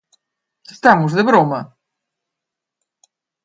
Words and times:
¡Estamos 0.75 1.11
de 1.17 1.23
broma! 1.29 1.61